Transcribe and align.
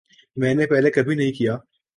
میں 0.37 0.53
نے 0.55 0.65
پہلے 0.65 0.91
کبھی 0.91 1.15
نہیں 1.15 1.31
کیا 1.31 1.57